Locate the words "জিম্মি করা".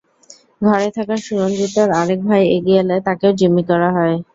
3.39-3.89